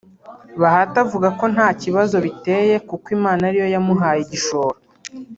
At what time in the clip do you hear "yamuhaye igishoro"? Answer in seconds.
3.75-4.77